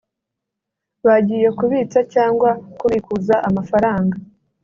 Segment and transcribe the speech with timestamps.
[1.05, 4.15] bagiye kubitsa cyangwa kubikuza amafaranga